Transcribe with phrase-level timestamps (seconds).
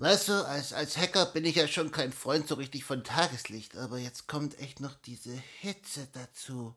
[0.00, 3.76] Weißt du, als, als Hacker bin ich ja schon kein Freund so richtig von Tageslicht,
[3.76, 6.76] aber jetzt kommt echt noch diese Hitze dazu.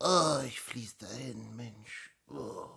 [0.00, 2.10] Oh, ich fließ dahin, Mensch.
[2.28, 2.68] Oh.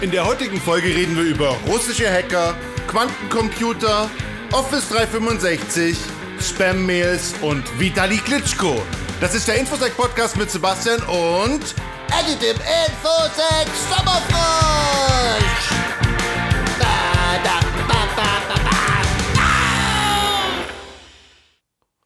[0.00, 2.56] In der heutigen Folge reden wir über russische Hacker,
[2.86, 4.08] Quantencomputer,
[4.54, 5.98] Office 365,
[6.38, 8.80] Spam-Mails und Vitali Klitschko.
[9.20, 11.74] Das ist der Infosec Podcast mit Sebastian und
[12.06, 14.94] Edit im Infosec Sommerfrosch!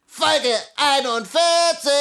[0.06, 1.92] Folge 41!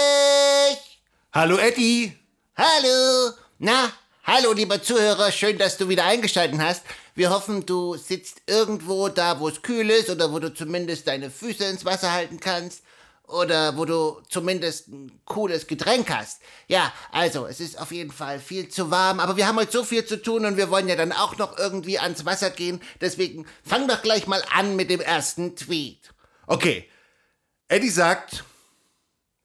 [1.34, 2.18] Hallo Eddie.
[2.56, 3.34] Hallo!
[3.60, 3.92] Na,
[4.28, 6.84] hallo lieber Zuhörer, schön, dass du wieder eingeschaltet hast.
[7.16, 11.32] Wir hoffen, du sitzt irgendwo da, wo es kühl ist oder wo du zumindest deine
[11.32, 12.84] Füße ins Wasser halten kannst
[13.24, 16.42] oder wo du zumindest ein cooles Getränk hast.
[16.68, 19.86] Ja, also, es ist auf jeden Fall viel zu warm, aber wir haben heute so
[19.86, 22.82] viel zu tun und wir wollen ja dann auch noch irgendwie ans Wasser gehen.
[23.00, 26.14] Deswegen fang doch gleich mal an mit dem ersten Tweet.
[26.48, 26.90] Okay.
[27.70, 28.44] Eddie sagt,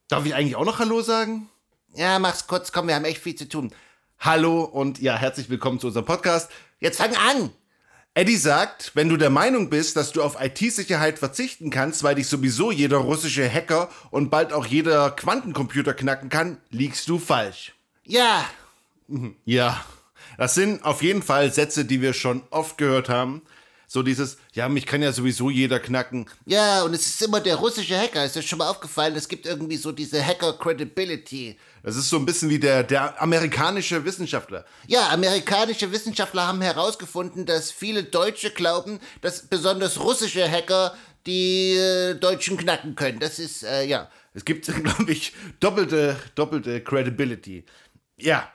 [0.08, 1.48] darf ich eigentlich auch noch Hallo sagen?
[1.94, 3.72] Ja, mach's kurz, komm, wir haben echt viel zu tun.
[4.24, 6.48] Hallo und ja, herzlich willkommen zu unserem Podcast.
[6.78, 7.50] Jetzt fang an!
[8.14, 12.28] Eddie sagt, wenn du der Meinung bist, dass du auf IT-Sicherheit verzichten kannst, weil dich
[12.28, 17.72] sowieso jeder russische Hacker und bald auch jeder Quantencomputer knacken kann, liegst du falsch.
[18.06, 18.44] Ja,
[19.44, 19.84] Ja,
[20.38, 23.42] das sind auf jeden Fall Sätze, die wir schon oft gehört haben.
[23.88, 26.26] So dieses, ja, mich kann ja sowieso jeder knacken.
[26.46, 28.24] ja, und es ist immer der russische Hacker.
[28.24, 29.16] Ist dir schon mal aufgefallen?
[29.16, 31.58] Es gibt irgendwie so diese Hacker-Credibility.
[31.82, 34.64] Das ist so ein bisschen wie der, der amerikanische Wissenschaftler.
[34.86, 40.94] Ja, amerikanische Wissenschaftler haben herausgefunden, dass viele Deutsche glauben, dass besonders russische Hacker
[41.26, 43.18] die äh, Deutschen knacken können.
[43.18, 44.10] Das ist, äh, ja.
[44.34, 47.64] Es gibt, glaube ich, doppelte, doppelte Credibility.
[48.16, 48.48] Ja,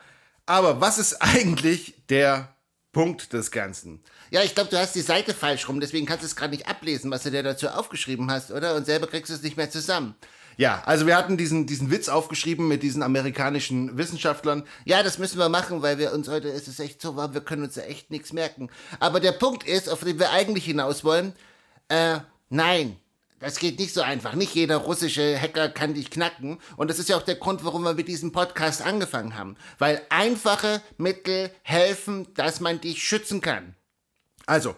[0.46, 2.56] aber was ist eigentlich der
[2.94, 4.02] Punkt des Ganzen?
[4.32, 6.68] Ja, ich glaube, du hast die Seite falsch rum, deswegen kannst du es gerade nicht
[6.68, 8.76] ablesen, was du dir dazu aufgeschrieben hast, oder?
[8.76, 10.16] Und selber kriegst du es nicht mehr zusammen.
[10.58, 14.64] Ja, also wir hatten diesen, diesen Witz aufgeschrieben mit diesen amerikanischen Wissenschaftlern.
[14.86, 17.42] Ja, das müssen wir machen, weil wir uns heute ist es echt so warm, wir
[17.42, 18.70] können uns ja echt nichts merken.
[19.00, 21.34] Aber der Punkt ist, auf den wir eigentlich hinaus wollen,
[21.90, 22.18] äh,
[22.50, 22.98] nein.
[23.40, 24.34] Das geht nicht so einfach.
[24.34, 26.58] Nicht jeder russische Hacker kann dich knacken.
[26.76, 29.58] Und das ist ja auch der Grund, warum wir mit diesem Podcast angefangen haben.
[29.78, 33.76] Weil einfache Mittel helfen, dass man dich schützen kann.
[34.48, 34.76] Also,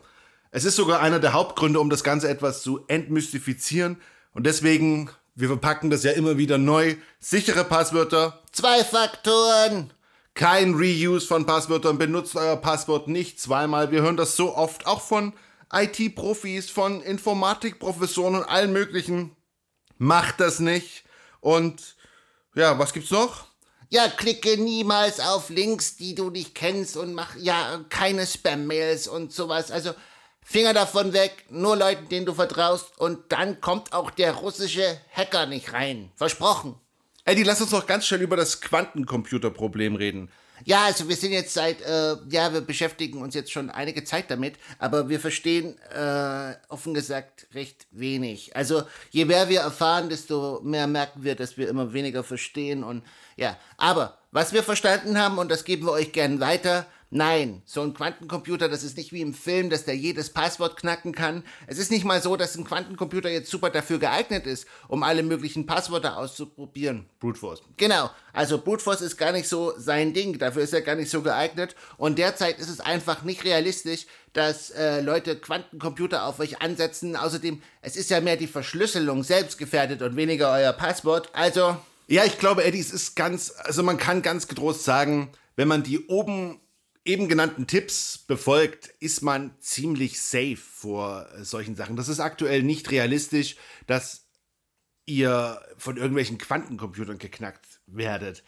[0.52, 3.96] es ist sogar einer der Hauptgründe, um das Ganze etwas zu entmystifizieren.
[4.34, 6.96] Und deswegen, wir verpacken das ja immer wieder neu.
[7.20, 9.92] Sichere Passwörter, Zwei Faktoren.
[10.34, 13.92] kein Reuse von Passwörtern, benutzt euer Passwort nicht zweimal.
[13.92, 15.34] Wir hören das so oft, auch von
[15.72, 19.36] IT-Profis, von Informatikprofessoren und allen möglichen.
[19.98, 21.04] Macht das nicht.
[21.42, 21.96] Und
[22.56, 23.46] ja, was gibt's noch?
[23.90, 29.32] Ja, klicke niemals auf Links, die du nicht kennst und mach ja keine Spam-Mails und
[29.34, 29.72] sowas.
[29.72, 29.94] Also
[30.52, 35.46] Finger davon weg, nur Leuten, denen du vertraust und dann kommt auch der russische Hacker
[35.46, 36.12] nicht rein.
[36.16, 36.74] Versprochen.
[37.24, 40.32] Eddie, lass uns noch ganz schnell über das Quantencomputerproblem reden.
[40.66, 44.32] Ja, also wir sind jetzt seit, äh, ja, wir beschäftigen uns jetzt schon einige Zeit
[44.32, 48.56] damit, aber wir verstehen, äh, offen gesagt, recht wenig.
[48.56, 48.82] Also
[49.12, 53.04] je mehr wir erfahren, desto mehr merken wir, dass wir immer weniger verstehen und
[53.38, 57.82] ja, aber was wir verstanden haben, und das geben wir euch gern weiter, Nein, so
[57.82, 61.44] ein Quantencomputer, das ist nicht wie im Film, dass der jedes Passwort knacken kann.
[61.66, 65.24] Es ist nicht mal so, dass ein Quantencomputer jetzt super dafür geeignet ist, um alle
[65.24, 67.10] möglichen Passwörter auszuprobieren.
[67.20, 67.64] Brute Force.
[67.78, 71.10] Genau, also Brute Force ist gar nicht so sein Ding, dafür ist er gar nicht
[71.10, 71.76] so geeignet.
[71.98, 77.16] Und derzeit ist es einfach nicht realistisch, dass äh, Leute Quantencomputer auf euch ansetzen.
[77.16, 81.30] Außerdem, es ist ja mehr die Verschlüsselung selbst gefährdet und weniger euer Passwort.
[81.34, 81.76] Also,
[82.06, 85.82] Ja, ich glaube, Eddie, es ist ganz, also man kann ganz getrost sagen, wenn man
[85.82, 86.60] die oben
[87.10, 91.96] eben genannten Tipps befolgt, ist man ziemlich safe vor äh, solchen Sachen.
[91.96, 93.56] Das ist aktuell nicht realistisch,
[93.88, 94.28] dass
[95.08, 98.44] ihr von irgendwelchen Quantencomputern geknackt werdet.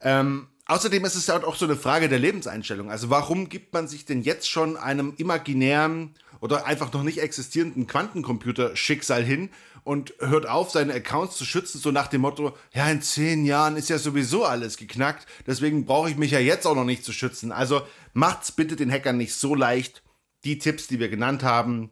[0.00, 2.90] Ähm, außerdem ist es halt auch so eine Frage der Lebenseinstellung.
[2.90, 7.86] Also warum gibt man sich denn jetzt schon einem imaginären oder einfach noch nicht existierenden
[7.86, 9.50] Quantencomputer-Schicksal hin
[9.84, 13.76] und hört auf, seine Accounts zu schützen, so nach dem Motto, ja, in zehn Jahren
[13.76, 17.12] ist ja sowieso alles geknackt, deswegen brauche ich mich ja jetzt auch noch nicht zu
[17.12, 17.52] schützen.
[17.52, 17.82] Also
[18.12, 20.02] macht's bitte den Hackern nicht so leicht.
[20.44, 21.90] Die Tipps, die wir genannt haben,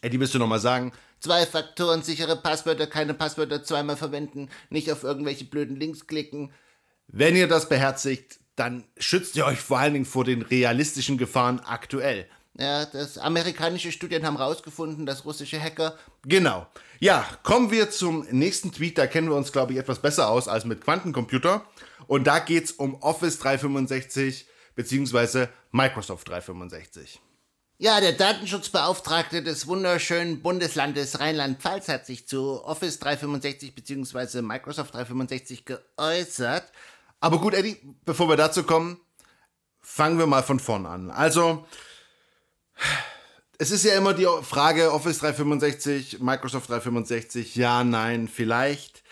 [0.00, 0.92] Eddie, willst du nochmal sagen?
[1.24, 6.52] zwei Faktoren, sichere Passwörter, keine Passwörter zweimal verwenden, nicht auf irgendwelche blöden Links klicken.
[7.08, 11.60] Wenn ihr das beherzigt, dann schützt ihr euch vor allen Dingen vor den realistischen Gefahren
[11.60, 12.26] aktuell.
[12.56, 15.98] Ja, das amerikanische Studien haben rausgefunden, dass russische Hacker.
[16.22, 16.68] Genau.
[17.00, 18.96] Ja, kommen wir zum nächsten Tweet.
[18.96, 21.64] Da kennen wir uns, glaube ich, etwas besser aus als mit Quantencomputer.
[22.06, 24.46] Und da geht es um Office 365
[24.76, 25.48] bzw.
[25.72, 27.20] Microsoft 365.
[27.78, 34.42] Ja, der Datenschutzbeauftragte des wunderschönen Bundeslandes Rheinland-Pfalz hat sich zu Office 365 bzw.
[34.42, 36.70] Microsoft 365 geäußert.
[37.24, 39.00] Aber gut, Eddie, bevor wir dazu kommen,
[39.80, 41.10] fangen wir mal von vorn an.
[41.10, 41.66] Also,
[43.56, 49.02] es ist ja immer die Frage Office 365, Microsoft 365, ja, nein, vielleicht.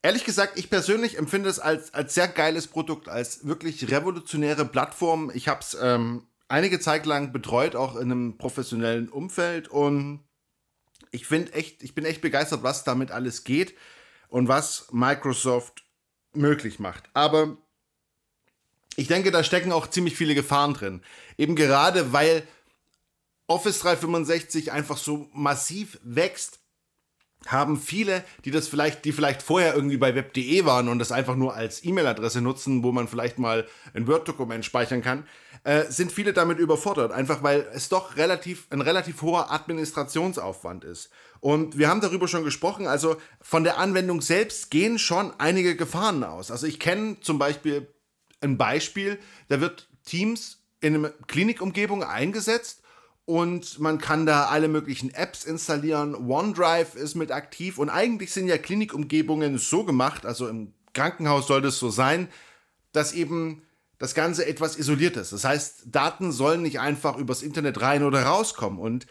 [0.00, 5.32] Ehrlich gesagt, ich persönlich empfinde es als, als sehr geiles Produkt, als wirklich revolutionäre Plattform.
[5.34, 10.22] Ich habe es ähm, einige Zeit lang betreut, auch in einem professionellen Umfeld und
[11.10, 13.74] ich echt, ich bin echt begeistert, was damit alles geht
[14.28, 15.82] und was Microsoft
[16.32, 17.04] möglich macht.
[17.14, 17.56] Aber
[18.96, 21.02] ich denke, da stecken auch ziemlich viele Gefahren drin.
[21.36, 22.46] Eben gerade, weil
[23.46, 26.59] Office 365 einfach so massiv wächst,
[27.46, 31.36] haben viele, die das vielleicht, die vielleicht vorher irgendwie bei web.de waren und das einfach
[31.36, 35.26] nur als E-Mail-Adresse nutzen, wo man vielleicht mal ein Word-Dokument speichern kann,
[35.64, 41.10] äh, sind viele damit überfordert, einfach weil es doch relativ ein relativ hoher Administrationsaufwand ist.
[41.40, 46.22] Und wir haben darüber schon gesprochen, also von der Anwendung selbst gehen schon einige Gefahren
[46.24, 46.50] aus.
[46.50, 47.88] Also ich kenne zum Beispiel
[48.42, 52.79] ein Beispiel, da wird Teams in einer Klinikumgebung eingesetzt
[53.30, 56.16] und man kann da alle möglichen Apps installieren.
[56.16, 61.68] OneDrive ist mit aktiv und eigentlich sind ja Klinikumgebungen so gemacht, also im Krankenhaus sollte
[61.68, 62.26] es so sein,
[62.90, 63.62] dass eben
[63.98, 65.32] das Ganze etwas isoliert ist.
[65.32, 69.06] Das heißt, Daten sollen nicht einfach übers Internet rein oder rauskommen und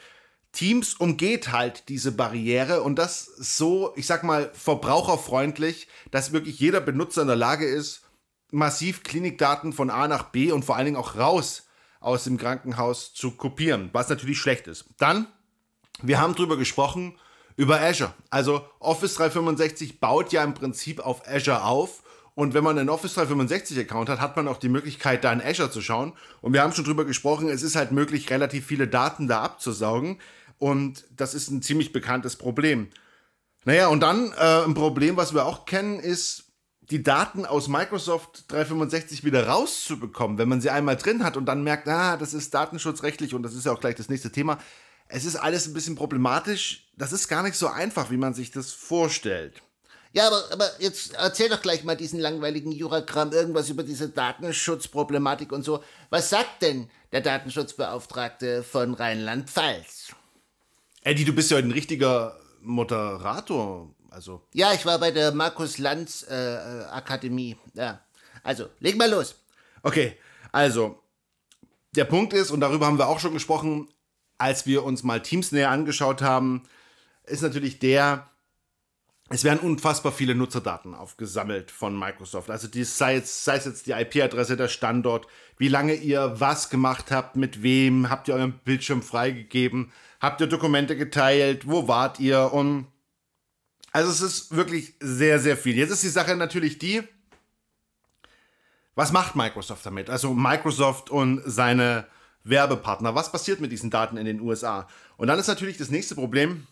[0.51, 6.81] Teams umgeht halt diese Barriere und das so, ich sag mal, verbraucherfreundlich, dass wirklich jeder
[6.81, 8.01] Benutzer in der Lage ist,
[8.51, 11.69] massiv Klinikdaten von A nach B und vor allen Dingen auch raus
[12.00, 14.86] aus dem Krankenhaus zu kopieren, was natürlich schlecht ist.
[14.98, 15.28] Dann,
[16.01, 17.18] wir haben drüber gesprochen,
[17.56, 18.13] über Azure.
[18.30, 22.04] Also Office 365 baut ja im Prinzip auf Azure auf.
[22.34, 25.42] Und wenn man einen Office 365 Account hat, hat man auch die Möglichkeit, da in
[25.42, 26.13] Azure zu schauen.
[26.40, 30.19] Und wir haben schon drüber gesprochen, es ist halt möglich, relativ viele Daten da abzusaugen.
[30.57, 32.88] Und das ist ein ziemlich bekanntes Problem.
[33.66, 36.49] Naja, und dann äh, ein Problem, was wir auch kennen, ist,
[36.91, 41.63] die Daten aus Microsoft 365 wieder rauszubekommen, wenn man sie einmal drin hat und dann
[41.63, 44.57] merkt, ah, das ist datenschutzrechtlich und das ist ja auch gleich das nächste Thema.
[45.07, 46.88] Es ist alles ein bisschen problematisch.
[46.97, 49.62] Das ist gar nicht so einfach, wie man sich das vorstellt.
[50.12, 55.51] Ja, aber, aber jetzt erzähl doch gleich mal diesen langweiligen Juragramm irgendwas über diese Datenschutzproblematik
[55.51, 55.83] und so.
[56.09, 60.15] Was sagt denn der Datenschutzbeauftragte von Rheinland-Pfalz?
[61.03, 63.94] Eddie, du bist ja ein richtiger Moderator.
[64.12, 64.42] Also.
[64.54, 67.58] Ja, ich war bei der Markus Lanz äh, äh, Akademie.
[67.74, 68.02] Ja.
[68.44, 69.36] Also, leg mal los.
[69.84, 70.18] Okay,
[70.52, 71.02] also,
[71.96, 73.88] der Punkt ist, und darüber haben wir auch schon gesprochen,
[74.38, 76.64] als wir uns mal Teams näher angeschaut haben,
[77.26, 78.30] ist natürlich der,
[79.30, 82.50] es werden unfassbar viele Nutzerdaten aufgesammelt von Microsoft.
[82.50, 85.28] Also die, sei, es, sei es jetzt die IP-Adresse, der Standort,
[85.58, 90.48] wie lange ihr was gemacht habt, mit wem, habt ihr euren Bildschirm freigegeben, habt ihr
[90.48, 92.88] Dokumente geteilt, wo wart ihr und
[93.91, 95.75] also es ist wirklich sehr, sehr viel.
[95.75, 97.03] Jetzt ist die Sache natürlich die,
[98.95, 100.09] was macht Microsoft damit?
[100.09, 102.06] Also Microsoft und seine
[102.44, 103.15] Werbepartner.
[103.15, 104.88] Was passiert mit diesen Daten in den USA?
[105.18, 106.68] Und dann ist natürlich das nächste Problem,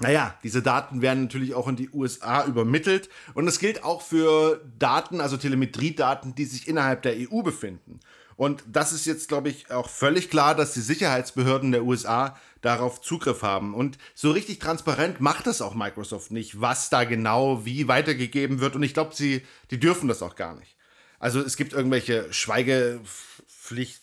[0.00, 4.60] naja, diese Daten werden natürlich auch in die USA übermittelt und das gilt auch für
[4.78, 8.00] Daten, also Telemetriedaten, die sich innerhalb der EU befinden.
[8.36, 13.00] Und das ist jetzt, glaube ich, auch völlig klar, dass die Sicherheitsbehörden der USA darauf
[13.00, 13.74] Zugriff haben.
[13.74, 18.74] Und so richtig transparent macht das auch Microsoft nicht, was da genau wie weitergegeben wird.
[18.74, 20.76] Und ich glaube, sie, die dürfen das auch gar nicht.
[21.18, 24.02] Also es gibt irgendwelche Schweigepflicht,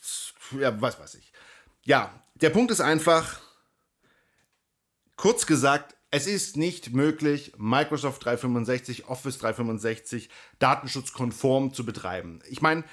[0.60, 1.34] ja, was weiß ich.
[1.84, 3.40] Ja, der Punkt ist einfach,
[5.18, 12.42] kurz gesagt, es ist nicht möglich, Microsoft 365, Office 365 datenschutzkonform zu betreiben.
[12.50, 12.84] Ich meine,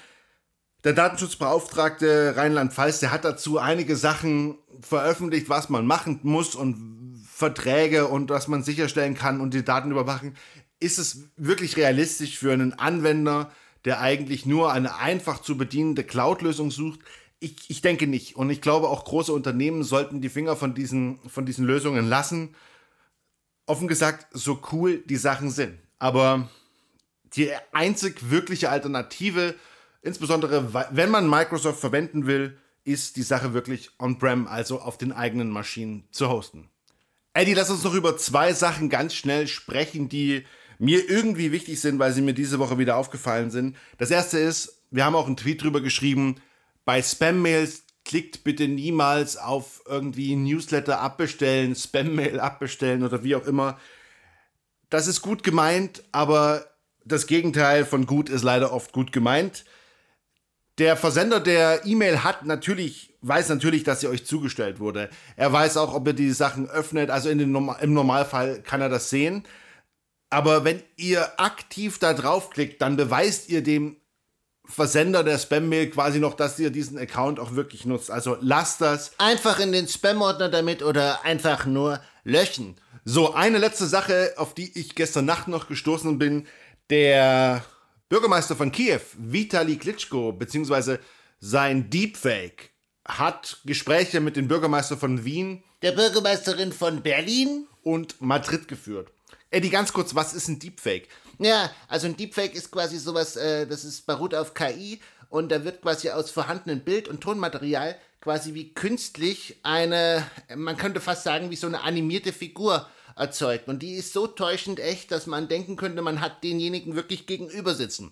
[0.83, 8.07] der Datenschutzbeauftragte Rheinland-Pfalz, der hat dazu einige Sachen veröffentlicht, was man machen muss und Verträge
[8.07, 10.35] und was man sicherstellen kann und die Daten überwachen.
[10.79, 13.51] Ist es wirklich realistisch für einen Anwender,
[13.85, 16.99] der eigentlich nur eine einfach zu bedienende Cloud-Lösung sucht?
[17.41, 18.35] Ich, ich denke nicht.
[18.35, 22.55] Und ich glaube, auch große Unternehmen sollten die Finger von diesen, von diesen Lösungen lassen.
[23.65, 25.77] Offen gesagt, so cool die Sachen sind.
[25.97, 26.49] Aber
[27.35, 29.55] die einzig wirkliche Alternative
[30.01, 35.49] Insbesondere, wenn man Microsoft verwenden will, ist die Sache wirklich on-prem, also auf den eigenen
[35.49, 36.69] Maschinen zu hosten.
[37.33, 40.45] Eddie, lass uns noch über zwei Sachen ganz schnell sprechen, die
[40.79, 43.75] mir irgendwie wichtig sind, weil sie mir diese Woche wieder aufgefallen sind.
[43.97, 46.37] Das erste ist, wir haben auch einen Tweet drüber geschrieben,
[46.85, 53.77] bei Spam-Mails klickt bitte niemals auf irgendwie Newsletter abbestellen, Spam-Mail abbestellen oder wie auch immer.
[54.89, 56.65] Das ist gut gemeint, aber
[57.05, 59.65] das Gegenteil von gut ist leider oft gut gemeint.
[60.79, 65.09] Der Versender der E-Mail hat natürlich, weiß natürlich, dass sie euch zugestellt wurde.
[65.35, 67.09] Er weiß auch, ob ihr die Sachen öffnet.
[67.09, 69.43] Also in den, im Normalfall kann er das sehen.
[70.29, 73.97] Aber wenn ihr aktiv da draufklickt, dann beweist ihr dem
[74.63, 78.09] Versender der Spam-Mail quasi noch, dass ihr diesen Account auch wirklich nutzt.
[78.09, 79.11] Also lasst das.
[79.17, 82.79] Einfach in den Spam-Ordner damit oder einfach nur löschen.
[83.03, 86.47] So, eine letzte Sache, auf die ich gestern Nacht noch gestoßen bin.
[86.89, 87.65] Der
[88.09, 90.99] Bürgermeister von Kiew, Vitali Klitschko, beziehungsweise
[91.39, 92.71] sein Deepfake,
[93.05, 99.11] hat Gespräche mit dem Bürgermeister von Wien, der Bürgermeisterin von Berlin und Madrid geführt.
[99.51, 101.07] Eddie, ganz kurz, was ist ein Deepfake?
[101.37, 104.99] Ja, also ein Deepfake ist quasi sowas, äh, das ist beruht auf KI
[105.29, 110.25] und da wird quasi aus vorhandenem Bild- und Tonmaterial quasi wie künstlich eine,
[110.55, 113.67] man könnte fast sagen, wie so eine animierte Figur erzeugt.
[113.67, 117.75] Und die ist so täuschend echt, dass man denken könnte, man hat denjenigen wirklich gegenüber
[117.75, 118.11] sitzen.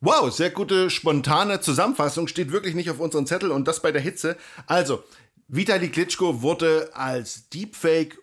[0.00, 4.02] Wow, sehr gute spontane Zusammenfassung, steht wirklich nicht auf unserem Zettel und das bei der
[4.02, 4.36] Hitze.
[4.66, 5.02] Also,
[5.48, 8.18] Vitali Klitschko wurde als Deepfake,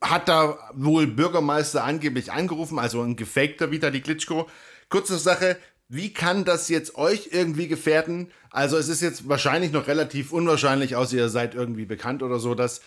[0.00, 4.48] hat da wohl Bürgermeister angeblich angerufen, also ein gefakter Vitali Klitschko.
[4.88, 5.58] Kurze Sache,
[5.88, 8.32] wie kann das jetzt euch irgendwie gefährden?
[8.50, 12.54] Also es ist jetzt wahrscheinlich noch relativ unwahrscheinlich, außer ihr seid irgendwie bekannt oder so,
[12.54, 12.80] dass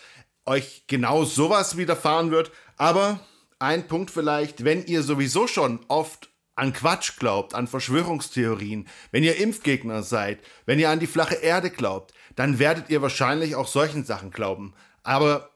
[0.46, 2.50] euch genau sowas widerfahren wird.
[2.76, 3.20] Aber
[3.58, 9.36] ein Punkt vielleicht, wenn ihr sowieso schon oft an Quatsch glaubt, an Verschwörungstheorien, wenn ihr
[9.36, 14.04] Impfgegner seid, wenn ihr an die flache Erde glaubt, dann werdet ihr wahrscheinlich auch solchen
[14.04, 14.74] Sachen glauben.
[15.02, 15.50] Aber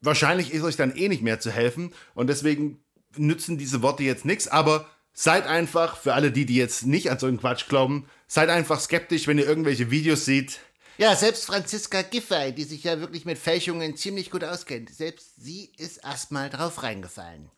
[0.00, 2.84] wahrscheinlich ist euch dann eh nicht mehr zu helfen und deswegen
[3.16, 4.48] nützen diese Worte jetzt nichts.
[4.48, 8.48] Aber seid einfach, für alle die, die jetzt nicht an so einen Quatsch glauben, seid
[8.48, 10.60] einfach skeptisch, wenn ihr irgendwelche Videos seht,
[10.98, 15.72] ja, selbst Franziska Giffey, die sich ja wirklich mit Fälschungen ziemlich gut auskennt, selbst sie
[15.78, 17.50] ist erstmal drauf reingefallen.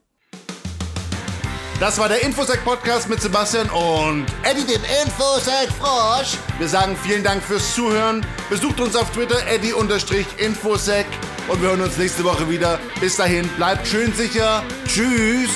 [1.80, 6.38] Das war der Infosec-Podcast mit Sebastian und Eddie, dem Infosec-Frosch.
[6.58, 8.24] Wir sagen vielen Dank fürs Zuhören.
[8.48, 11.06] Besucht uns auf Twitter, eddie-infosec.
[11.48, 12.78] Und wir hören uns nächste Woche wieder.
[13.00, 14.62] Bis dahin, bleibt schön sicher.
[14.86, 15.50] Tschüss.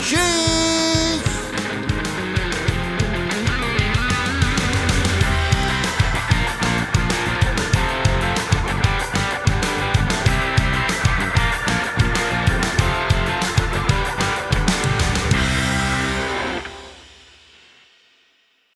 [0.00, 0.89] Tschüss.